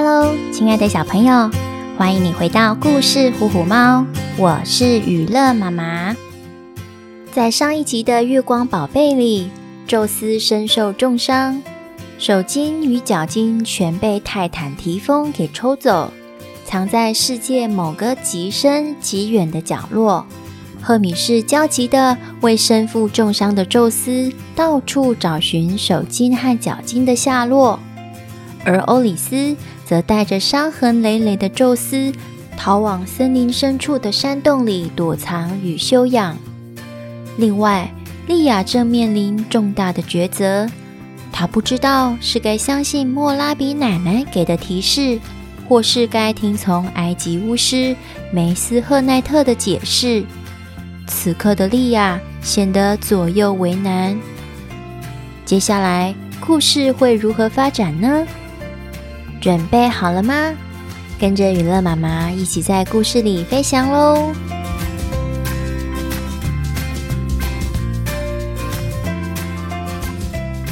[0.00, 1.50] Hello，亲爱的小朋友，
[1.96, 6.14] 欢迎你回到故事虎虎猫，我是雨乐妈妈。
[7.32, 9.50] 在上一集的月光宝贝里，
[9.88, 11.60] 宙斯身受重伤，
[12.16, 16.12] 手筋与脚筋全被泰坦提丰给抽走，
[16.64, 20.24] 藏在世界某个极深极远的角落。
[20.80, 27.80] 赫米士焦急地为身负重伤的宙斯到处找寻手筋和脚筋的下落，
[28.64, 29.56] 而欧里斯。
[29.88, 32.12] 则带着伤痕累累的宙斯
[32.58, 36.36] 逃往森林深处的山洞里躲藏与休养。
[37.38, 37.90] 另外，
[38.26, 40.68] 莉亚正面临重大的抉择，
[41.32, 45.18] 她不知道是该相信莫拉比奶奶给的提示，
[45.66, 47.96] 或是该听从埃及巫师
[48.30, 50.22] 梅斯赫奈特的解释。
[51.06, 54.14] 此刻的莉亚显得左右为难。
[55.46, 58.26] 接下来，故事会如何发展呢？
[59.40, 60.52] 准备好了吗？
[61.18, 64.32] 跟着予乐妈妈一起在故事里飞翔喽！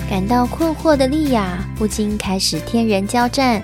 [0.08, 3.60] 感到困惑的莉亚不禁开始天人交战：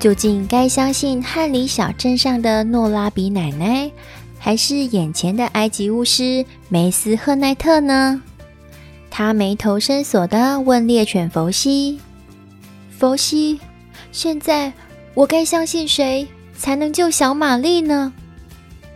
[0.00, 3.88] 究竟该相信汉里小镇上的诺拉比奶奶，
[4.40, 8.20] 还是眼前的埃及巫师梅斯赫奈特呢？
[9.08, 12.00] 她眉头深锁地问猎犬佛西
[12.98, 13.60] ：“佛西。”
[14.10, 14.72] 现在
[15.14, 18.12] 我该相信谁才能救小玛丽呢？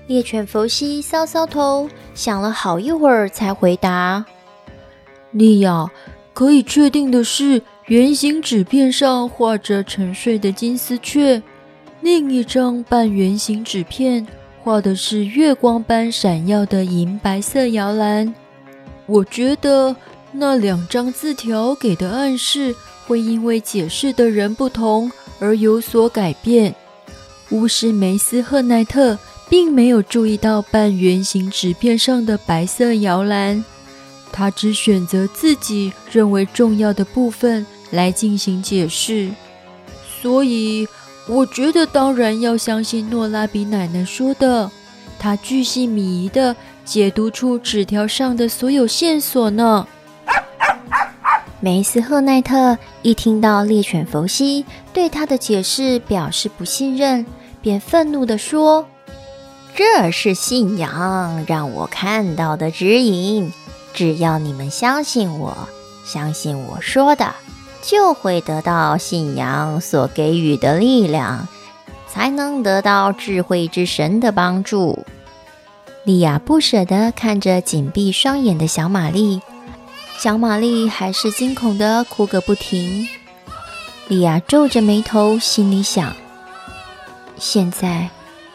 [0.08, 4.24] 猎犬佛西搔搔头，想了好一会儿才回答
[5.30, 5.90] ：“莉亚，
[6.32, 11.42] 可以确定的是，圆形纸片上画着沉睡的金丝雀，
[12.00, 14.26] 另一张半圆形纸片
[14.62, 18.34] 画的是月光般闪耀的银白色摇篮。
[19.06, 19.94] 我觉得
[20.32, 22.74] 那两张字条给的暗示。”
[23.06, 26.74] 会因为解释的人不同而有所改变。
[27.50, 33.62] 巫师梅斯赫奈特并没有注意到半圆形纸片上的白色摇篮，
[34.32, 39.30] 他只选择自己认为重要的部分来进行解释。
[40.22, 40.88] 所以，
[41.26, 44.70] 我觉得当然要相信诺拉比奶奶说的，
[45.18, 49.86] 她巨细靡遗地解读出纸条上的所有线索呢。
[51.64, 57.24] 梅斯赫奈特一听到猎犬弗西对他的解释表示不信任，
[57.60, 58.88] 便愤怒地说
[59.76, 63.52] ：“这是信仰让我看到的指引。
[63.94, 65.56] 只要你们相信我，
[66.04, 67.32] 相信我说的，
[67.80, 71.46] 就会得到信仰所给予的力量，
[72.08, 75.06] 才能得到智慧之神的帮助。”
[76.02, 79.40] 莉亚不舍地看着紧闭双眼的小玛丽。
[80.22, 83.08] 小玛丽还是惊恐的哭个不停。
[84.06, 86.14] 莉亚皱着眉头，心里想：
[87.36, 88.08] 现在，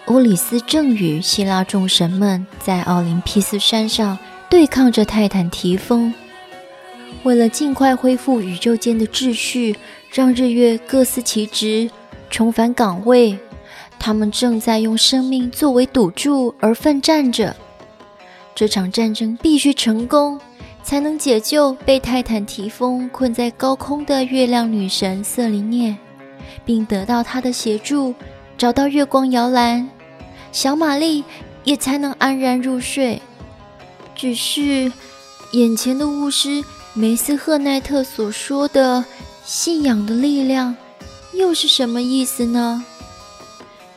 [0.05, 4.17] 欧里斯正与希腊众神们在奥林匹斯山上
[4.49, 6.13] 对抗着泰坦提丰。
[7.23, 9.75] 为了尽快恢复宇宙间的秩序，
[10.09, 11.91] 让日月各司其职，
[12.29, 13.37] 重返岗位，
[13.99, 17.53] 他们正在用生命作为赌注而奋战着。
[18.55, 20.39] 这场战争必须成功。
[20.87, 25.97] 才能解救被泰坦提风困在高空的月亮女神瑟琳涅，
[26.63, 28.15] 并得到她的协助，
[28.57, 29.89] 找到月光摇篮，
[30.53, 31.25] 小玛丽
[31.65, 33.21] 也才能安然入睡。
[34.15, 34.89] 只是，
[35.51, 39.03] 眼前的巫师梅斯赫奈特所说的
[39.43, 40.73] 信仰的力量，
[41.33, 42.85] 又是什么意思呢？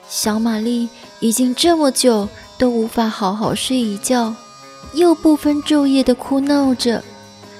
[0.08, 0.88] 小玛丽
[1.20, 2.28] 已经这么久
[2.58, 4.34] 都无法好好睡一觉。
[4.92, 7.02] 又不分昼夜地哭闹着，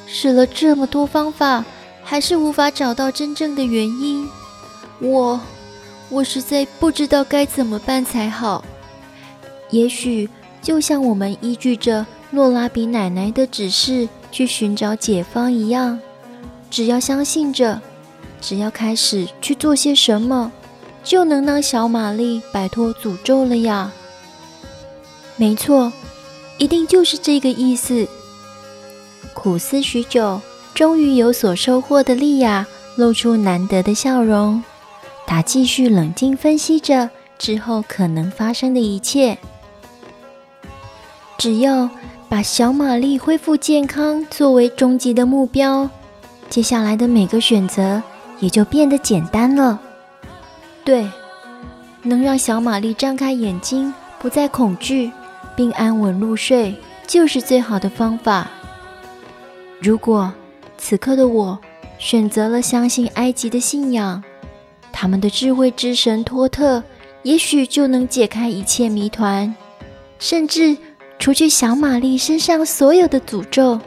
[0.07, 1.65] 试了这么多方法，
[2.03, 4.29] 还是无法找到真正的原因。
[5.01, 5.41] 我，
[6.09, 8.65] 我实在不知道该怎么办才好。
[9.71, 10.29] 也许
[10.61, 16.01] 就像我们依据着诺拉比奶奶的指示去寻找解方一样，
[16.71, 17.81] 只要相信着，
[18.41, 20.51] 只要开始去做些什么，
[21.05, 23.93] 就能让小玛丽摆脱诅咒了呀。
[25.37, 25.93] 没错。
[26.61, 28.07] 一定就是这个意思。
[29.33, 30.39] 苦思许久，
[30.75, 32.67] 终于有所收获的莉亚
[32.97, 34.63] 露出难得的笑容。
[35.27, 37.09] 她继续冷静分析着
[37.39, 39.39] 之后可能发生的一切。
[41.39, 41.89] 只要
[42.29, 45.89] 把小玛丽恢复健康作为终极的目标，
[46.51, 48.03] 接下来的每个选择
[48.39, 49.81] 也就变得简单了。
[50.85, 51.09] 对，
[52.03, 55.11] 能让小玛丽张开眼睛，不再恐惧。
[55.61, 56.75] 并安稳入睡，
[57.07, 58.49] 就是最好的方法。
[59.79, 60.33] 如果
[60.79, 61.59] 此刻的我
[61.99, 64.25] 选择了相信埃及的信仰，
[64.91, 66.83] 他们的智慧之神托特
[67.25, 69.55] 也许就能解开一切谜团，
[70.19, 70.75] 甚至
[71.19, 73.79] 除去小玛丽身上所有的诅咒。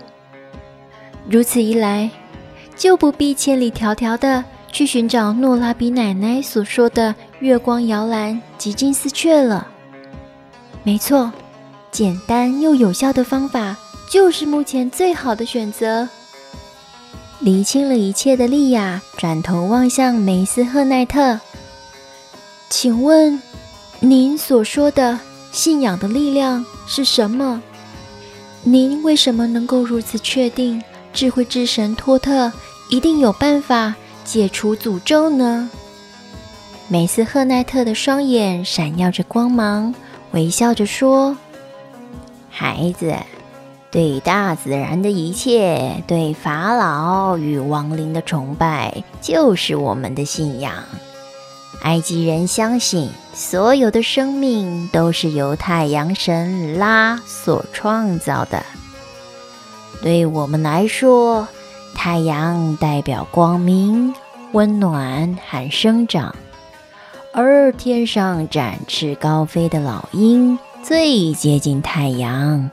[1.28, 2.08] 如此一来，
[2.75, 9.68] 就不必千里迢迢的去寻找诺拉比奶奶所说的月光摇篮及金丝雀了。
[10.84, 11.34] 没错，
[11.94, 13.78] 简单又有效的方法
[14.10, 16.10] 就是目前最好的选择。
[17.40, 21.40] 厘清了一切的莉亚转头望向梅斯赫奈特，
[22.69, 23.40] 请问，
[24.00, 25.19] 您所说的
[25.51, 27.62] 信仰的力量是什么？
[28.63, 30.81] 您为什么能够如此确定？
[31.13, 32.51] 智慧之神托特
[32.89, 33.94] 一定有办法
[34.25, 35.69] 解除诅咒呢。
[36.88, 39.94] 梅斯赫奈特的双眼闪耀着光芒，
[40.31, 41.38] 微笑着说
[42.55, 43.15] ：“孩子，
[43.89, 50.71] 对大自然的一切，对法老与亡灵的崇拜，就是我们的信仰。
[51.81, 58.63] 埃及人相信，所有的生命都是由太阳神拉所创造的。”
[60.03, 61.47] 对我们来说，
[61.95, 64.13] 太阳代表光明、
[64.51, 66.35] 温暖和生长，
[67.33, 72.69] 而天上展翅高飞的老鹰最接近太阳，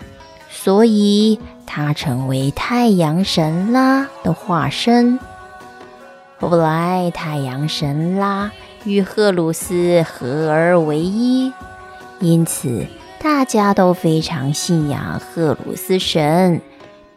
[0.50, 5.18] 所以它成为太阳神拉的化身。
[6.40, 8.50] 后来，太阳神拉
[8.84, 11.52] 与荷鲁斯合而为一，
[12.18, 12.84] 因此
[13.22, 16.60] 大家都非常信仰荷鲁斯神。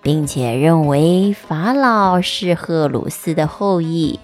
[0.04, 4.20] 并且认为法老是荷鲁斯的后裔，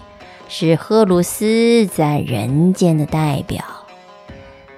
[0.46, 3.64] 是荷鲁斯在人间的代表。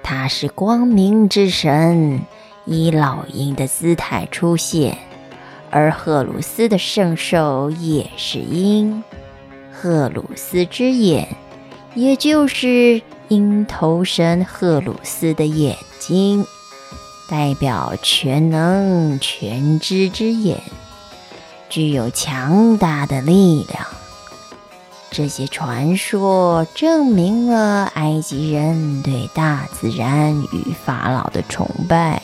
[0.03, 2.21] 他是光明之神，
[2.65, 4.97] 以老鹰的姿态出现，
[5.71, 9.01] 而荷鲁斯的圣兽也是鹰。
[9.71, 11.27] 荷鲁斯之眼，
[11.95, 16.45] 也就是鹰头神荷鲁斯的眼睛，
[17.29, 20.61] 代表全能全知之眼。
[21.69, 23.87] 具有强大的力量。
[25.13, 32.19] 这些传说证明了埃及人对大自然与法老的崇拜。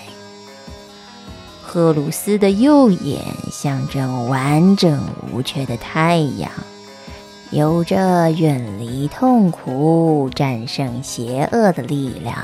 [1.62, 3.21] 荷鲁斯的右眼
[3.51, 5.00] 象征完整
[5.31, 6.50] 无缺的太阳，
[7.51, 12.36] 有着远离痛苦、战胜邪恶的力量；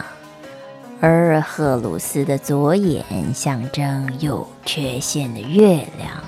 [1.02, 3.04] 而赫鲁斯的左眼
[3.34, 6.24] 象征有缺陷的月亮。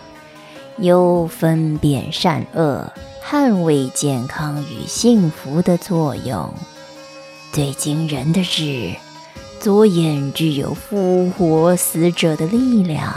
[0.79, 2.91] 有分辨善恶、
[3.29, 6.53] 捍卫健康与幸福的作用。
[7.51, 8.95] 最惊人的是，
[9.59, 13.13] 左眼具有复活死者的力量，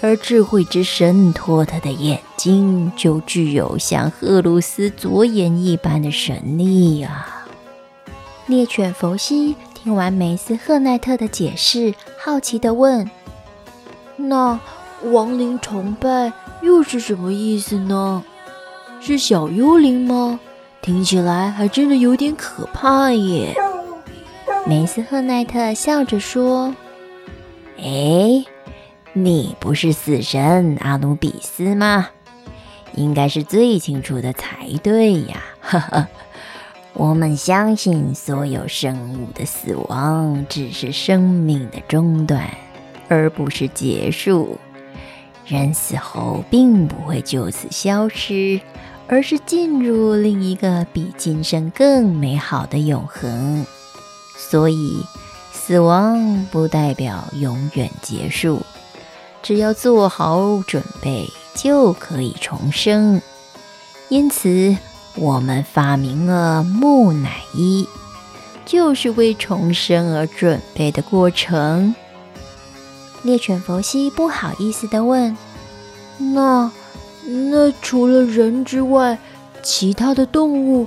[0.00, 7.44] 而智慧之神托特的眼睛就具有像荷鲁斯左眼一般的神力啊！
[8.46, 11.92] 猎犬佛西听完梅斯赫奈特的解释，
[12.24, 13.10] 好奇地问
[14.14, 14.60] ：“那
[15.10, 16.32] 亡灵崇拜？”
[16.62, 18.22] 又是什么意思呢？
[19.00, 20.38] 是小幽灵吗？
[20.80, 23.54] 听起来还真的有点可怕耶。
[24.66, 26.74] 梅斯赫奈特笑着说
[27.78, 28.44] ：“哎，
[29.12, 32.08] 你不是死神阿努比斯吗？
[32.94, 35.42] 应该是最清楚的才对呀。
[35.60, 36.08] 哈哈，
[36.94, 42.48] 我们相信所有生物的死亡只是生命的中断，
[43.08, 44.58] 而不是结束。”
[45.46, 48.60] 人死后并不会就此消失，
[49.08, 53.66] 而是进入另一个比今生更美好的永恒。
[54.36, 55.02] 所以，
[55.52, 58.62] 死亡不代表永远结束，
[59.42, 63.20] 只要做好准备，就可以重生。
[64.08, 64.76] 因此，
[65.16, 67.88] 我们发明了木乃伊，
[68.64, 71.94] 就是为重生而准备的过程。
[73.22, 75.36] 猎犬弗西不好意思地问
[76.34, 76.70] ：“那
[77.30, 79.18] 那除了人之外，
[79.62, 80.86] 其他的动物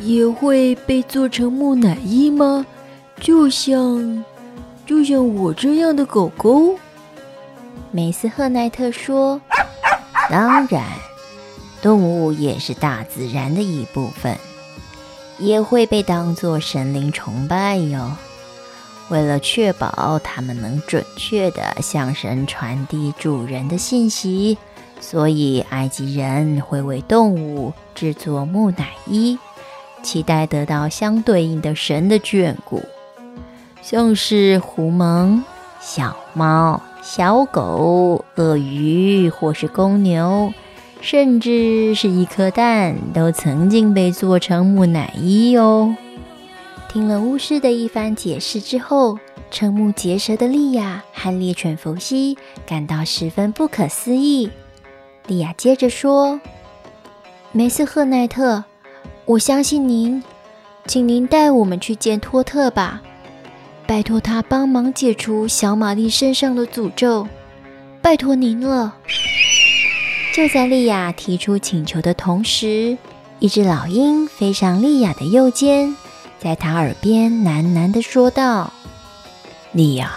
[0.00, 2.66] 也会被做成木乃伊吗？
[3.20, 4.24] 就像
[4.84, 6.74] 就像我这样的狗狗？”
[7.92, 9.40] 梅斯赫奈特说
[10.28, 10.84] ：“当然，
[11.80, 14.36] 动物也是大自然的一部分，
[15.38, 18.16] 也会被当作神灵崇拜哟。”
[19.10, 24.56] 为了确保他们能准确地向神传递主人的信息，
[25.00, 29.38] 所以埃及人会为动物制作木乃伊，
[30.02, 32.82] 期待得到相对应的神的眷顾，
[33.82, 35.42] 像是狐獴、
[35.80, 40.52] 小猫、小狗、鳄鱼或是公牛，
[41.00, 45.96] 甚至是一颗蛋都曾经被做成木乃伊哦。
[46.88, 49.18] 听了巫师的一番解释之后，
[49.50, 54.50] 瞠目结舌的莉亚和猎犬弗西感到十分不可思议。
[55.26, 56.40] 莉亚接着说
[57.52, 58.64] ：“梅斯赫奈特，
[59.26, 60.22] 我相信您，
[60.86, 63.00] 请您带我们去见托特吧，
[63.86, 67.28] 拜托他帮忙解除小玛丽身上的诅咒，
[68.02, 68.96] 拜托您了。”
[70.34, 72.96] 就在莉亚提出请求的同时，
[73.40, 75.96] 一只老鹰飞上莉亚的右肩，
[76.38, 78.72] 在她耳边喃喃地说道
[79.72, 80.12] ：“莉亚，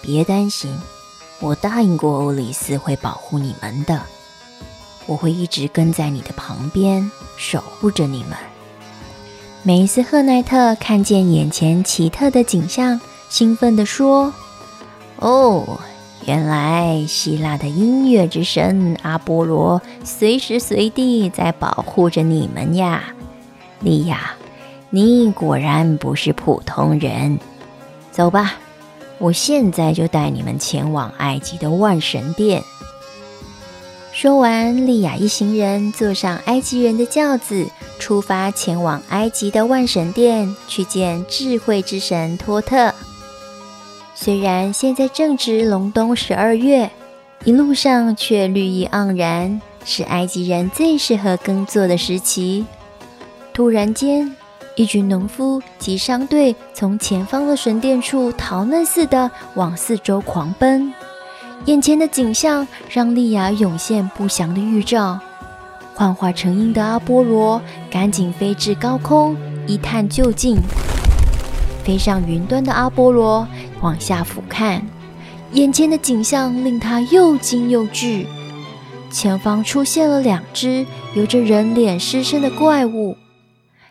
[0.00, 0.76] 别担心，
[1.40, 4.00] 我答应过欧里斯会保护你们的，
[5.06, 8.36] 我会一直跟在你的旁边，守护着你们。”
[9.62, 14.32] 梅斯赫奈特看见眼前奇特的景象，兴奋地说
[15.18, 15.78] ：“哦！”
[16.26, 23.04] 原来希腊的音乐之神阿波罗随时随地在保护着你们呀，
[23.78, 24.32] 莉亚，
[24.90, 27.38] 你果然不是普通人。
[28.10, 28.54] 走吧，
[29.18, 32.60] 我现在就带你们前往埃及的万神殿。
[34.18, 37.66] 说完，莉亚一行人坐上埃及人的轿子，
[37.98, 42.94] 出发前往埃及的万神殿，去见智慧之神托特。
[44.14, 46.90] 虽然现在正值隆冬十二月，
[47.44, 52.64] 一路上却绿意盎然，是埃及人最适合耕作的时期。
[53.52, 54.34] 突然间，
[54.76, 60.90] 一群农夫及商队从前方的神殿处逃难似的往四周狂奔，
[61.64, 65.18] 眼前的景象让莉亚涌现不祥的预兆。
[65.94, 67.60] 幻化成鹰的阿波罗
[67.90, 69.34] 赶紧飞至高空
[69.66, 70.58] 一探究竟。
[71.82, 73.48] 飞上云端的阿波罗
[73.80, 74.82] 往下俯瞰，
[75.52, 78.26] 眼前的景象令他又惊又惧。
[79.10, 80.84] 前方出现了两只
[81.14, 83.16] 有着人脸狮身的怪物，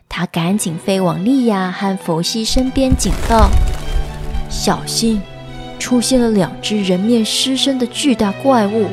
[0.08, 3.50] 他赶紧飞往莉亚和佛西身边警告
[4.48, 5.22] ：“小心！
[5.80, 8.88] 出现了两只人面狮身的巨大怪物，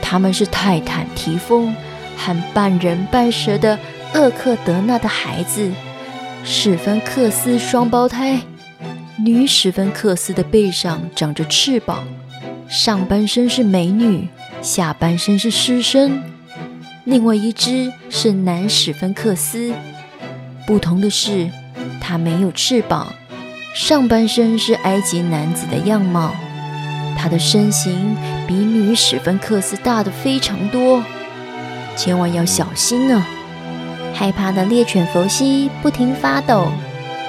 [0.00, 1.74] 他们是泰坦提丰
[2.16, 3.78] 和半人半蛇的
[4.14, 5.72] 厄克德纳的孩子。”
[6.46, 8.38] 史芬克斯双胞胎，
[9.16, 12.04] 女史芬克斯的背上长着翅膀，
[12.68, 14.28] 上半身是美女，
[14.60, 16.22] 下半身是狮身。
[17.04, 19.72] 另外一只是男史芬克斯，
[20.66, 21.50] 不同的是，
[21.98, 23.14] 他没有翅膀，
[23.74, 26.32] 上半身是埃及男子的样貌，
[27.18, 28.16] 他的身形
[28.46, 31.02] 比女史芬克斯大得非常多，
[31.96, 33.26] 千万要小心呢、啊。
[34.14, 36.68] 害怕的猎犬佛西不停发抖。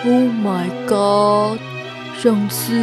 [0.06, 0.14] Oh
[0.46, 1.60] my god！
[2.22, 2.74] 上次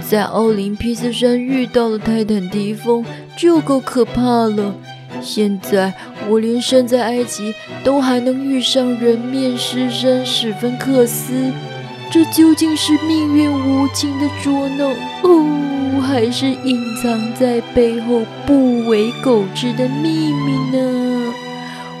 [0.00, 3.04] 在奥林匹斯山遇到了泰坦提风
[3.36, 4.74] 就够可怕了，
[5.20, 5.92] 现在
[6.26, 11.52] 我连身在埃及都还能遇上人面狮身史芬克斯，
[12.12, 21.32] 这究竟是命运无情的捉弄哦，还是隐藏在背后不为狗知的秘密呢？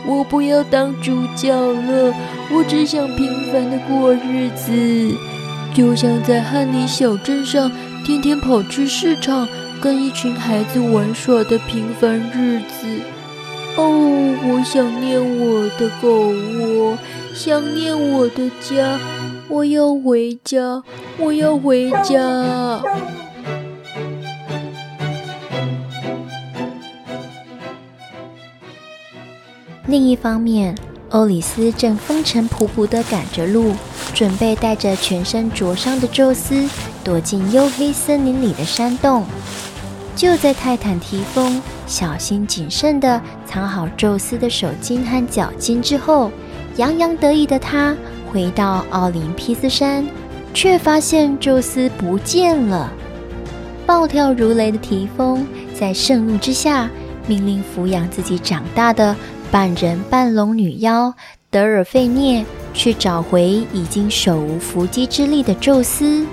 [0.04, 2.12] 我不要当主角了，
[2.50, 5.16] 我只想平凡的过日子，
[5.72, 7.70] 就像在汉尼小镇上
[8.04, 9.46] 天天跑去市场
[9.80, 12.86] 跟一群孩子玩耍的平凡日子。
[13.76, 16.98] 哦，我想念我的狗窝，
[17.32, 18.98] 想念我的家，
[19.50, 20.80] 我要回家，
[21.18, 22.80] 我要回家。
[29.86, 30.72] 另一方面，
[31.08, 33.74] 欧里斯正风尘仆仆地赶着路，
[34.14, 36.68] 准备带着全身灼伤的宙斯
[37.02, 39.24] 躲进黝黑森林里的山洞。
[40.14, 46.30] 就在泰坦提丰小心谨慎地藏好宙斯的手巾和脚巾之后，
[46.76, 47.96] 洋洋得意的他
[48.32, 50.06] 回到奥林匹斯山，
[50.54, 52.92] 却发现宙斯不见了。
[53.86, 56.88] 暴跳如雷的提丰在盛怒之下，
[57.26, 59.14] 命令抚养自己长大的。
[59.50, 61.12] 半人半龙女妖
[61.50, 66.24] 德尔费涅去找回已经手无缚鸡之力的宙斯，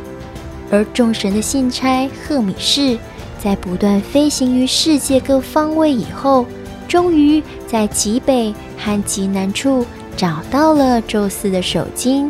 [0.70, 2.96] 而众神的信差赫米士
[3.40, 6.46] 在不断飞行于世界各方位以后，
[6.88, 9.84] 终于在极北和极南处
[10.18, 12.30] 找到了宙斯的手巾。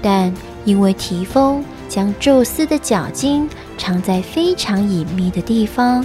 [0.00, 0.32] 但
[0.64, 3.46] 因为提丰将宙斯的脚筋
[3.76, 6.02] 藏在非常隐秘的地方，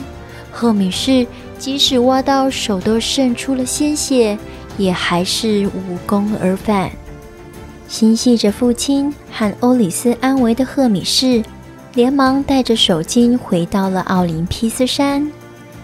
[0.51, 1.25] 赫米士。
[1.57, 4.39] 即使挖到手都渗出了鲜血，
[4.77, 6.89] 也还是无功而返。
[7.89, 11.43] 心系着父亲和欧里斯安危的赫米士，
[11.95, 15.29] 连忙带着手巾回到了奥林匹斯山。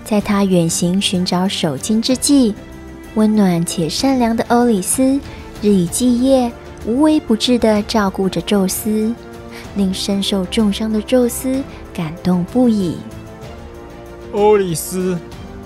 [0.06, 2.56] 在他远行寻找手巾之际，
[3.16, 5.20] 温暖且善良的欧里斯
[5.62, 6.52] 日以继夜、
[6.86, 9.14] 无微不至地照顾着宙斯，
[9.76, 12.98] 令身受重伤的宙斯感动不已。
[14.34, 15.18] 欧里斯，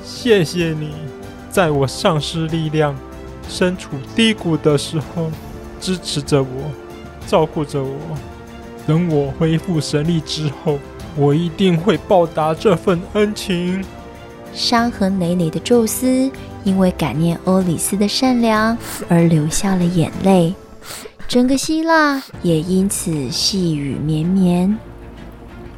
[0.03, 0.91] 谢谢你，
[1.49, 2.95] 在我丧失力量、
[3.49, 5.31] 身处低谷的时候，
[5.81, 6.47] 支持着我，
[7.25, 7.97] 照顾着我。
[8.85, 10.77] 等我恢复神力之后，
[11.15, 13.83] 我一定会报答这份恩情。
[14.53, 16.29] 伤痕累累的宙斯
[16.63, 20.53] 因为感念欧里斯的善良而流下了眼泪，
[21.27, 24.77] 整个希腊也因此细雨绵绵。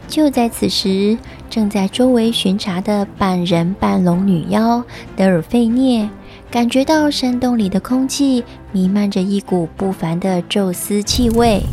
[0.07, 1.17] 就在此时，
[1.49, 4.83] 正在周围巡查的半人半龙女妖
[5.15, 6.09] 德尔费涅
[6.49, 11.63] 感觉到山洞里的空气弥漫着一股不凡的宙斯气味。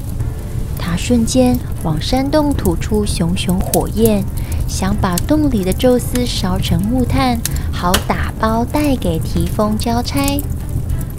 [0.78, 4.22] 她瞬间往山洞吐出熊熊火焰，
[4.68, 7.36] 想把洞里的宙斯烧成木炭，
[7.72, 10.38] 好打包带给提丰交差。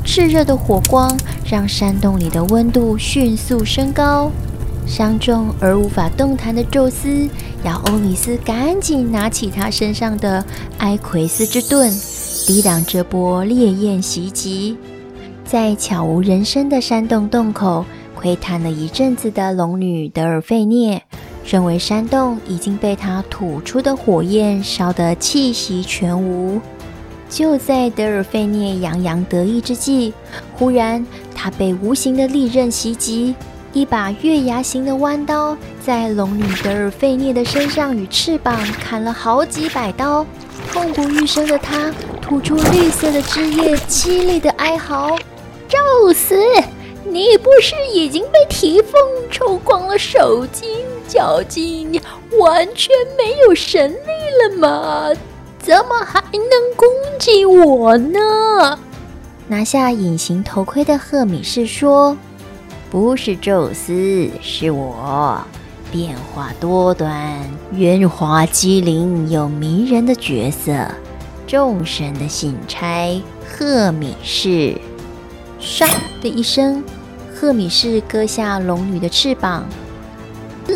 [0.05, 4.31] 炽热的火光让山洞里的温度迅速升高，
[4.85, 7.27] 伤重而无法动弹的宙斯
[7.63, 10.45] 要欧米斯赶紧拿起他身上的
[10.77, 11.91] 埃奎斯之盾，
[12.45, 14.77] 抵挡这波烈焰袭击。
[15.43, 17.83] 在悄无人声的山洞洞口。
[18.15, 21.01] 窥探了一阵子的龙女德尔费涅
[21.49, 26.61] 认为山洞已经被他吐出的火焰烧得气息全无。
[27.27, 30.13] 就在德尔费涅洋洋得意之际，
[30.53, 31.03] 忽然
[31.33, 33.33] 他被无形的利刃袭击，
[33.73, 40.23] 一把月牙形的弯刀在龙女德尔费涅的身上与翅膀砍了好几百刀，
[40.71, 41.91] 痛不欲生的他
[42.21, 45.17] 吐出绿色的汁液，凄厉的哀嚎
[45.67, 46.35] ：“宙斯！”
[47.09, 48.93] 你不是已经被提丰
[49.31, 50.67] 抽光了手筋
[51.09, 51.99] 脚筋，
[52.39, 53.97] 完全没有神力
[54.43, 55.09] 了吗？
[55.57, 56.87] 怎么还能攻
[57.19, 58.79] 击我呢？
[59.47, 62.15] 拿下隐形头盔的赫米士说
[62.91, 65.41] ：“不是宙斯，是我，
[65.91, 67.37] 变化多端、
[67.73, 70.71] 圆滑机灵又迷人的角色，
[71.47, 74.79] 众神的信差赫米士。”
[75.59, 75.89] 唰
[76.21, 76.83] 的一声。
[77.41, 79.63] 赫米士割下龙女的翅膀，
[80.67, 80.75] 呃！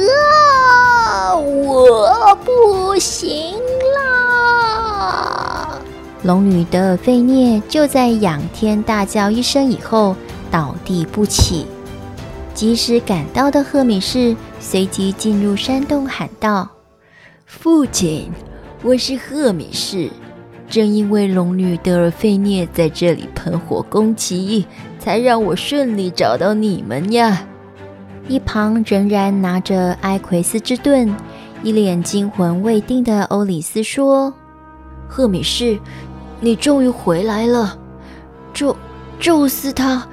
[1.36, 3.54] 我不行
[3.96, 5.80] 了！
[6.24, 10.16] 龙女德尔费涅就在仰天大叫一声以后
[10.50, 11.66] 倒地不起。
[12.54, 16.70] 及时赶到的赫米士随即进入山洞喊道
[17.46, 18.32] ：“父亲，
[18.84, 20.10] 我是赫米士。
[20.70, 24.66] 正因为龙女德尔费涅在这里喷火攻击。”
[25.04, 27.46] 才让我顺利找到你们呀！
[28.28, 31.14] 一旁仍然拿着埃奎斯之盾、
[31.62, 34.34] 一脸惊魂未定的欧里斯说
[35.08, 35.78] ：“赫米士，
[36.40, 37.78] 你终于回来了。
[38.54, 38.76] 宙
[39.20, 40.08] 宙斯他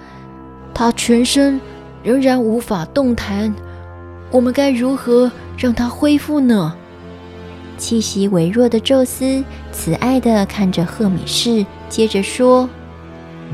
[0.75, 1.61] 他全身
[2.03, 3.55] 仍然无法动弹，
[4.31, 6.75] 我们该如何让他恢复呢？”
[7.79, 9.43] 气息微弱的宙斯
[9.73, 12.69] 慈爱地看着赫米士，接着说。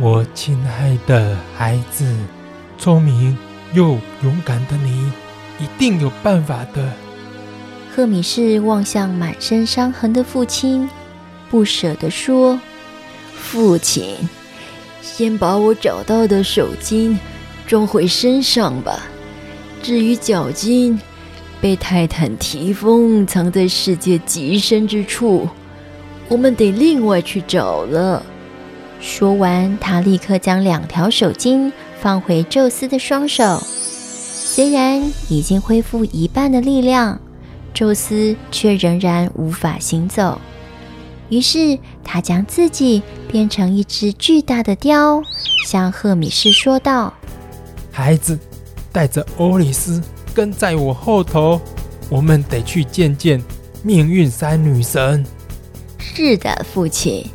[0.01, 2.05] 我亲爱的孩子，
[2.77, 3.39] 聪明
[3.77, 5.13] 又勇敢的你，
[5.61, 6.91] 一定有办法的。
[7.95, 10.89] 赫米士望向满身伤痕的父亲，
[11.51, 12.59] 不舍地说
[13.37, 14.17] ：“父亲，
[15.03, 17.19] 先把我找到的手巾
[17.67, 19.03] 装回身上吧。
[19.83, 20.99] 至于脚筋，
[21.61, 25.47] 被泰坦提风藏在世界极深之处，
[26.29, 28.23] 我们得另外去找了。”
[29.03, 33.63] 说完，他立刻将两条手巾放回宙斯的双手。
[34.49, 37.21] 虽然已经恢复一半的力量，
[37.75, 40.41] 宙斯却仍然无法行走。
[41.29, 45.21] 于是，他将自己变成一只巨大的雕，
[45.67, 47.13] 向赫米士说道
[47.91, 48.39] ：“孩子，
[48.93, 50.01] 带着欧里斯
[50.33, 51.61] 跟在我后头，
[52.09, 53.43] 我们得去见见
[53.83, 55.25] 命运三女神。”
[55.99, 57.29] 是的，父亲。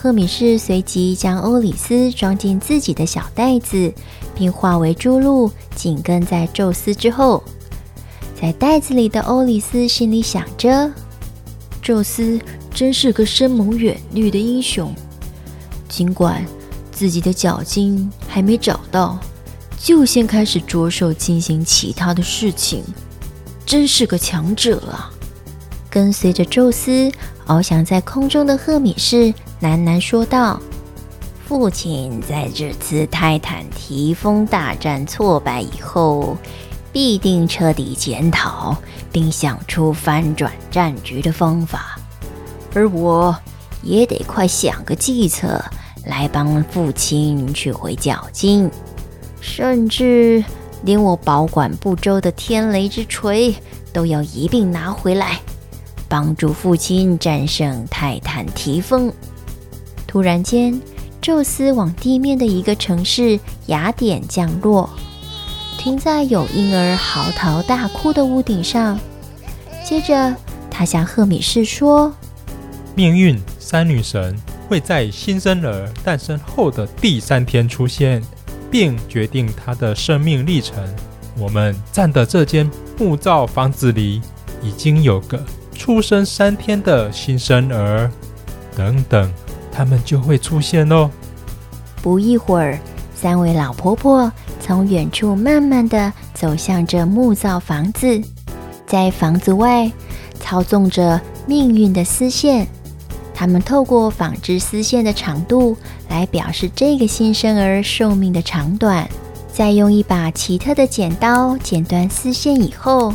[0.00, 3.92] 赫米士随即将欧里斯装进自己的小袋子，
[4.32, 7.42] 并化为朱鹭，紧跟在宙斯之后。
[8.40, 10.88] 在袋子里的欧里斯心里想着
[11.82, 12.40] ：“宙斯
[12.72, 14.94] 真是个深谋远虑的英雄，
[15.88, 16.46] 尽管
[16.92, 19.18] 自己的脚筋还没找到，
[19.80, 22.84] 就先开始着手进行其他的事情，
[23.66, 25.10] 真是个强者啊！”
[25.90, 27.10] 跟随着宙斯
[27.48, 29.34] 翱翔在空中的赫米士。
[29.60, 30.60] 喃喃说道
[31.44, 36.36] ：“父亲在这次泰坦提风大战挫败以后，
[36.92, 38.76] 必定彻底检讨，
[39.10, 41.98] 并想出翻转战局的方法。
[42.72, 43.36] 而我
[43.82, 45.60] 也得快想个计策
[46.04, 48.70] 来帮父亲取回脚筋，
[49.40, 50.44] 甚至
[50.84, 53.52] 连我保管不周的天雷之锤
[53.92, 55.40] 都要一并拿回来，
[56.08, 59.12] 帮助父亲战胜泰坦提风。
[60.08, 60.80] 突然间，
[61.20, 64.88] 宙斯往地面的一个城市雅典降落，
[65.76, 68.98] 停在有婴儿嚎啕大哭的屋顶上。
[69.84, 70.34] 接着，
[70.70, 72.10] 他向赫米士说
[72.96, 74.34] ：“命运三女神
[74.66, 78.22] 会在新生儿诞生后的第三天出现，
[78.70, 80.82] 并决定他的生命历程。
[81.36, 82.68] 我们站的这间
[82.98, 84.22] 木造房子里，
[84.62, 85.38] 已经有个
[85.74, 88.10] 出生三天的新生儿。
[88.74, 89.30] 等等。”
[89.70, 91.10] 他们就会出现喽。
[92.02, 92.78] 不一会儿，
[93.14, 98.22] 三位老婆婆从远处慢慢地走向这木造房子，
[98.86, 99.90] 在房子外
[100.38, 102.66] 操纵着命运的丝线。
[103.34, 105.76] 他们透过纺织丝线的长度
[106.08, 109.08] 来表示这个新生儿寿命的长短。
[109.52, 113.12] 再用一把奇特的剪刀剪断丝线以后，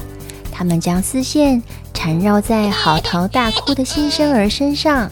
[0.52, 1.64] 他们将丝线
[1.94, 5.10] 缠绕在嚎啕大哭的新生儿身上。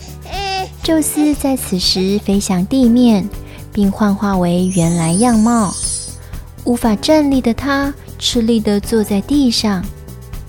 [0.84, 3.30] 宙斯在此时飞向地面，
[3.72, 5.72] 并幻化为原来样貌。
[6.64, 9.86] 无法站立的他吃力地坐在地上。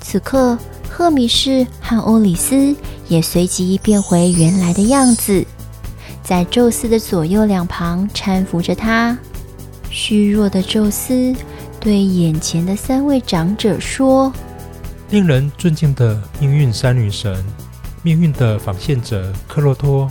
[0.01, 2.75] 此刻，赫米士和欧里斯
[3.09, 5.45] 也随即变回原来的样子，
[6.23, 9.17] 在宙斯的左右两旁搀扶着他。
[9.91, 11.35] 虚弱的宙斯
[11.79, 14.33] 对眼前的三位长者说
[15.11, 17.45] ：“令人尊敬的命运三女神，
[18.03, 20.11] 命运的纺线者克洛托。”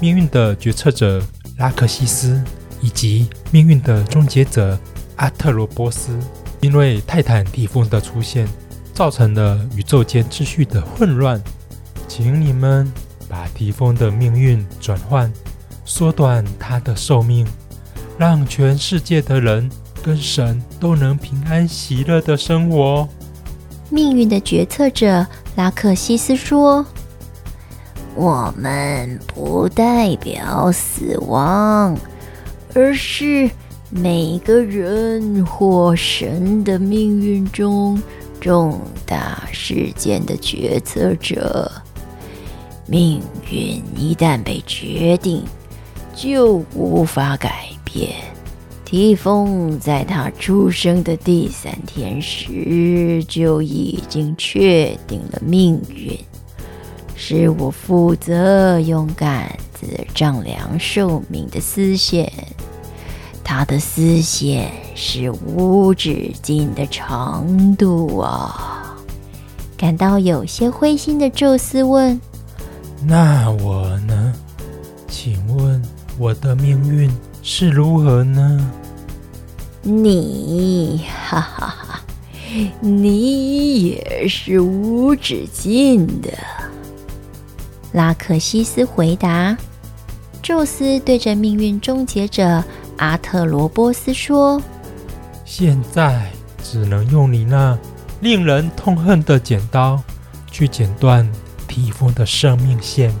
[0.00, 1.20] 命运的决策者
[1.56, 2.40] 拉克西斯，
[2.80, 4.78] 以及命运的终结者
[5.16, 6.16] 阿特罗波斯，
[6.60, 8.46] 因为泰坦提丰的出现，
[8.94, 11.42] 造成了宇宙间秩序的混乱，
[12.06, 12.90] 请你们
[13.28, 15.32] 把提丰的命运转换，
[15.84, 17.44] 缩短他的寿命，
[18.16, 19.68] 让全世界的人
[20.00, 23.08] 跟神都能平安喜乐的生活。
[23.90, 26.86] 命运的决策者拉克西斯说。
[28.18, 31.96] 我们不代表死亡，
[32.74, 33.48] 而是
[33.90, 38.02] 每个人或神的命运中
[38.40, 41.70] 重大事件的决策者。
[42.88, 45.44] 命运一旦被决定，
[46.12, 48.10] 就无法改变。
[48.84, 56.18] 提丰在他出生的第三天时就已经确定了命运。
[57.20, 62.32] 是我负责用杆子丈量寿命的丝线，
[63.42, 68.96] 它的丝线是无止境的长度啊！
[69.76, 72.18] 感到有些灰心的宙斯问
[73.04, 74.32] ：“那我呢？
[75.08, 75.82] 请问
[76.18, 77.10] 我的命运
[77.42, 78.70] 是如何呢？”
[79.82, 82.00] 你，哈哈哈，
[82.80, 86.30] 你也是无止境的。
[87.92, 89.56] 拉克西斯回答
[90.42, 92.62] ：“宙斯对着命运终结者
[92.98, 94.60] 阿特罗波斯说
[95.44, 96.30] ：‘现在
[96.62, 97.78] 只能用你那
[98.20, 100.02] 令人痛恨的剪刀
[100.50, 101.26] 去剪断
[101.66, 103.14] 提丰的生命线，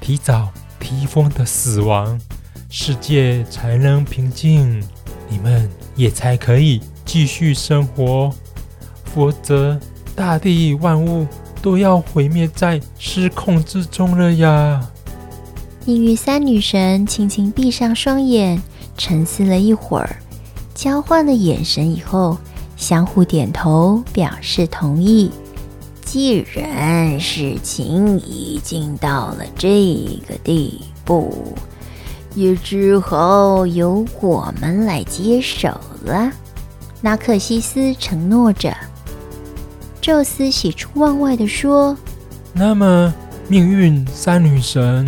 [0.00, 0.48] 提早
[0.80, 2.20] 提丰的死亡，
[2.68, 4.82] 世界才能平静，
[5.28, 8.34] 你们也才可以继续生活。
[9.04, 9.78] 否则，
[10.16, 11.26] 大地万物……’”
[11.62, 14.80] 都要毁灭在失控之中了呀！
[15.86, 18.60] 命运三女神轻轻闭上双眼，
[18.96, 20.16] 沉思了一会儿，
[20.74, 22.36] 交换了眼神以后，
[22.76, 25.30] 相互点头表示同意。
[26.04, 29.68] 既然事情已经到了这
[30.28, 31.54] 个地步，
[32.34, 35.68] 也只好由我们来接手
[36.02, 36.30] 了。
[37.02, 38.76] 拉克西斯承诺着。
[40.00, 41.96] 宙斯喜出望外地说
[42.54, 43.12] ：“那么，
[43.48, 45.06] 命运三女神，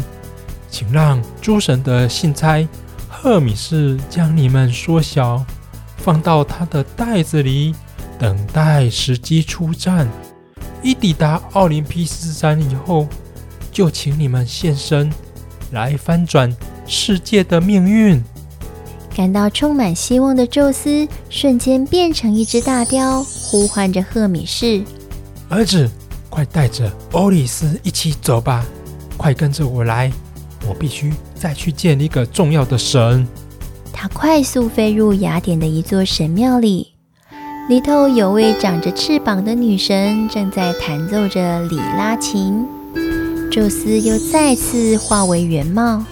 [0.70, 2.66] 请让诸神的信差
[3.08, 5.44] 赫米斯将你们缩小，
[5.96, 7.74] 放到他的袋子里，
[8.18, 10.08] 等待时机出战。
[10.82, 13.06] 一抵达奥林匹斯山以后，
[13.70, 15.10] 就请你们现身，
[15.70, 16.54] 来翻转
[16.86, 18.22] 世界的命运。”
[19.14, 24.82] 感到充满希望的宙斯瞬间变成一只大雕，呼唤着赫米士
[25.50, 25.86] ：“儿子，
[26.30, 28.64] 快带着欧里斯一起走吧！
[29.18, 30.10] 快跟着我来，
[30.66, 33.28] 我必须再去见一个重要的神。”
[33.92, 36.94] 他快速飞入雅典的一座神庙里，
[37.68, 42.66] 里头有位长着翅膀的女神正在弹奏着里拉琴。
[43.50, 46.02] 宙斯又再次化为原貌，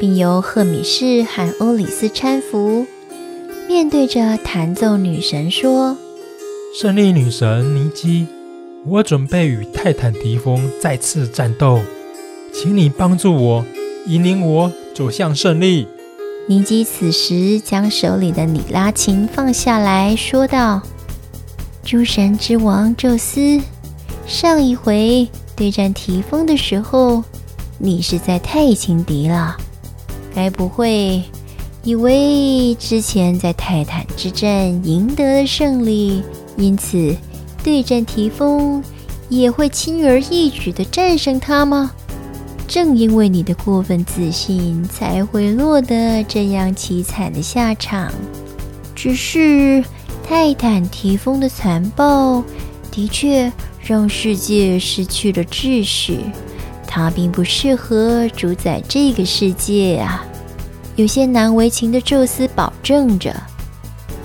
[0.00, 2.84] 并由赫米士和欧里斯搀扶，
[3.68, 5.96] 面对着弹奏女神说
[6.76, 8.26] ：“胜利女神尼基，
[8.84, 11.80] 我准备与泰坦提丰再次战斗，
[12.52, 13.64] 请你帮助我，
[14.06, 15.86] 引领我走向胜利。”
[16.48, 20.82] 尼基此时将手里的里拉琴放下来说道
[21.84, 23.60] ：“诸神之王宙斯，
[24.26, 27.22] 上一回。”对战提丰的时候，
[27.78, 29.56] 你实在太轻敌了。
[30.34, 31.22] 该不会
[31.84, 36.24] 以为之前在泰坦之战赢得了胜利，
[36.56, 37.16] 因此
[37.62, 38.82] 对战提丰
[39.28, 41.90] 也会轻而易举地战胜他吗？
[42.66, 48.12] 正因为你的过分自信，才会落得这样凄惨的下场。
[48.94, 49.84] 只是
[50.26, 52.42] 泰坦提丰的残暴，
[52.90, 53.52] 的确。
[53.86, 56.20] 让世界失去了秩序，
[56.86, 60.24] 他并不适合主宰这个世界啊！
[60.96, 63.36] 有些难为情的宙斯保证着：“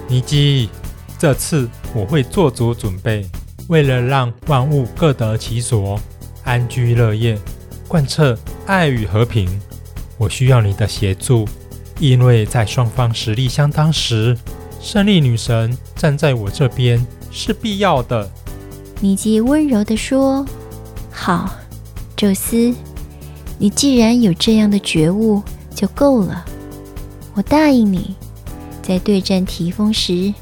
[0.07, 0.69] 尼基，
[1.17, 3.25] 这次我会做足准备，
[3.67, 5.99] 为了让万物各得其所，
[6.43, 7.37] 安居乐业，
[7.87, 9.49] 贯彻爱与和平，
[10.17, 11.47] 我需要你的协助。
[11.99, 14.37] 因为在双方实力相当时，
[14.79, 18.29] 胜利女神站在我这边是必要的。”
[19.01, 20.45] 尼基温柔地说
[21.11, 21.49] ：“好，
[22.15, 22.73] 宙斯，
[23.57, 25.41] 你既然有这样的觉悟，
[25.75, 26.45] 就够了。
[27.33, 28.15] 我答应你，
[28.81, 30.33] 在对战提丰时，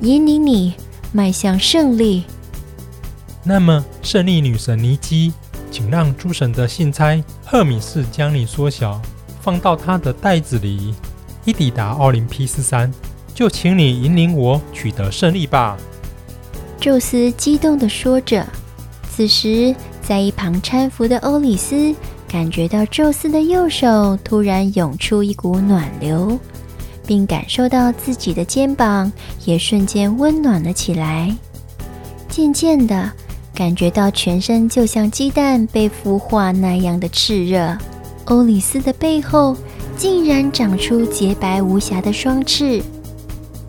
[0.00, 0.74] 引领你
[1.16, 2.24] 迈向胜利。
[3.42, 5.32] 那么，胜利女神尼基，
[5.70, 9.00] 请让诸神的信差赫米士将你缩小，
[9.40, 10.94] 放到他的袋子里。
[11.46, 12.92] 一抵达奥林匹斯山，
[13.34, 15.78] 就请你引领我取得胜利吧。”
[16.78, 18.46] 宙斯激动地说着。
[19.10, 21.94] 此时，在一旁搀扶的欧里斯
[22.28, 26.38] 感觉到宙斯的右手突然涌出一股暖流，
[27.06, 29.10] 并感受到自己的肩膀
[29.44, 31.34] 也瞬间温暖了起来。
[32.28, 33.10] 渐渐的，
[33.54, 37.76] 感觉到全身就像鸡蛋被孵化那样的炽热。
[38.26, 39.56] 欧里斯的背后
[39.96, 42.82] 竟然长出洁白无瑕的双翅。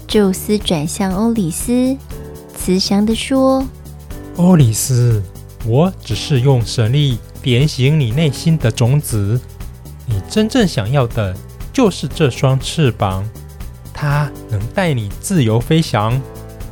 [0.08, 1.96] 宙斯转向欧里斯。
[2.56, 3.66] 慈祥地说
[4.36, 5.22] ：“欧里斯，
[5.66, 9.40] 我只是用神力点醒你内心的种子。
[10.06, 11.34] 你真正想要的
[11.78, 13.24] 就是这双翅膀，
[13.94, 16.20] 它能带你自由飞翔。”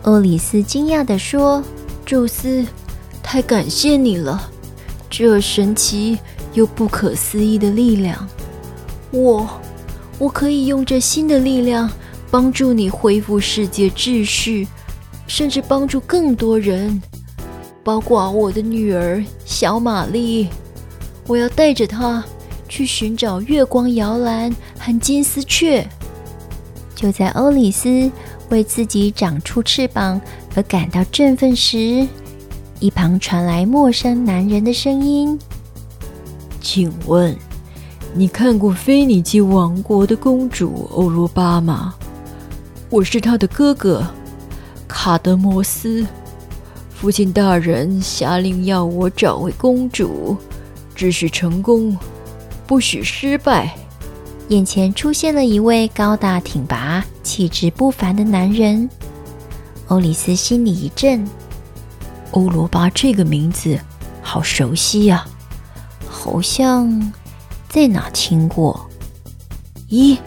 [0.02, 1.64] 欧里斯惊讶地说
[2.04, 2.66] ：“宙斯，
[3.22, 4.50] 太感谢你了！
[5.08, 6.18] 这神奇
[6.56, 8.28] 又不可思议的力量，
[9.12, 9.48] 我，
[10.18, 11.88] 我可以用这新的力量
[12.32, 14.68] 帮助你恢复世界秩序。”
[15.28, 17.00] 甚至帮助更多人，
[17.84, 20.48] 包括我的女儿小玛丽。
[21.28, 22.26] 我要带着她
[22.68, 25.88] 去寻找月光摇篮和金丝雀。
[26.96, 28.10] 就在欧里斯
[28.50, 30.20] 为自己长出翅膀
[30.56, 32.08] 而感到振奋时，
[32.80, 35.38] 一旁传来陌生男人的声音
[36.62, 37.36] ：“请问，
[38.14, 41.96] 你看过菲尼基王国的公主欧罗巴吗？
[42.90, 44.06] 我是她的哥哥。”
[44.88, 46.06] 卡德摩斯，
[46.90, 50.38] 父亲大人下令要我找回公主，
[50.96, 51.96] 只许成功，
[52.68, 53.76] 不许失败。
[54.50, 58.88] 眼前出现了一位高大挺拔、气质不凡的男人。
[59.88, 61.28] 欧里斯心里一震，
[62.32, 63.80] 欧罗巴这个名字
[64.22, 65.26] 好熟悉呀，
[66.08, 67.12] 好像
[67.70, 68.88] 在哪听过。
[69.90, 70.18] 咦，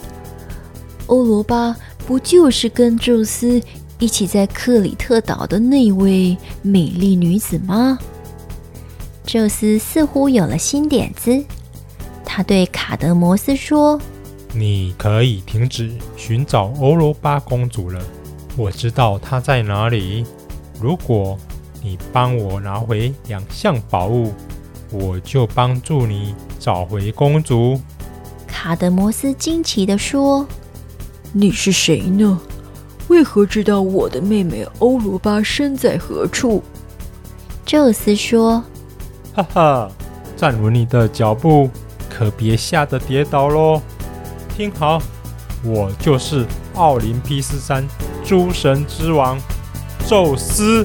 [1.06, 3.60] 欧罗巴不就是跟宙斯？
[4.00, 7.98] 一起在克里特岛的那位美丽女子吗？
[9.24, 11.44] 宙斯似乎有了新点子，
[12.30, 13.98] 他对卡德摩斯说
[14.52, 18.00] ：“你可以停止寻找欧罗巴公主了，
[18.54, 20.26] 我知道她在哪里。
[20.78, 21.38] 如果
[21.82, 24.32] 你帮我拿回两项宝物，
[24.92, 27.80] 我就帮助你找回公主。”
[28.46, 30.46] 卡德摩斯惊奇地说
[31.32, 32.38] ：“你是谁呢？”
[33.08, 36.62] 为何知道我的妹妹欧罗巴身在何处？
[37.64, 38.62] 宙斯说
[39.34, 39.90] ：“哈哈，
[40.36, 41.70] 站稳你的脚步，
[42.18, 43.80] 可别吓得跌倒喽！
[44.56, 45.00] 听好，
[45.62, 47.86] 我就是奥林匹斯山
[48.24, 49.38] 诸神之王
[50.04, 50.84] 宙斯。”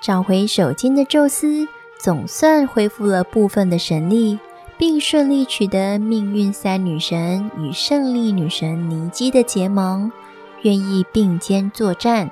[0.00, 1.68] 找回手巾的宙斯
[2.00, 4.38] 总算恢复了部分的神力。
[4.78, 10.12] 并顺利取得命运三女神与胜利女神尼基的结盟，
[10.62, 12.30] 愿意并肩作战。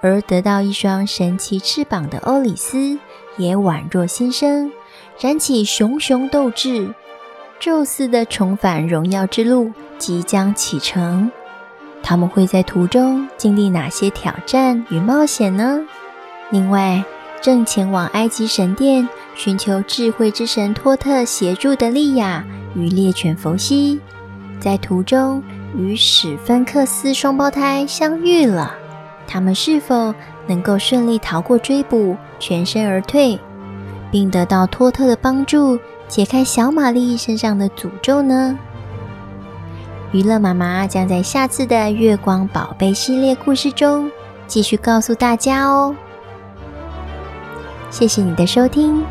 [0.00, 2.98] 而得到一双神奇翅膀的欧里斯
[3.36, 4.70] 也宛若新生，
[5.20, 6.94] 燃起熊熊斗志。
[7.58, 11.30] 宙斯的重返荣耀之路即将启程，
[12.02, 15.80] 他们会在途中经历哪些挑战与冒险呢？
[16.50, 17.02] 另外，
[17.40, 22.44] 正前往埃及神殿寻求智慧之神托特协助的莉亚
[22.74, 23.98] 与猎犬弗西，
[24.60, 25.42] 在途中
[25.74, 28.74] 与史芬克斯双胞胎相遇了。
[29.26, 30.14] 他们是否
[30.46, 33.38] 能够顺利逃过追捕，全身而退，
[34.10, 35.78] 并得到托特的帮助？
[36.08, 38.56] 解开小玛丽身上的诅咒呢？
[40.12, 44.08] 娱乐妈妈将在下次的月光宝贝系列故事中
[44.46, 45.94] 继续告诉大家哦。
[47.90, 49.04] 谢谢你的收听，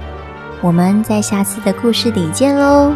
[0.62, 2.94] 我们在下次的故事里见喽。